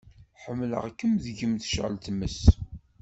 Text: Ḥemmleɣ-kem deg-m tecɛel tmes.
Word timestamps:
Ḥemmleɣ-kem 0.43 1.13
deg-m 1.23 1.53
tecɛel 1.61 1.95
tmes. 2.05 2.39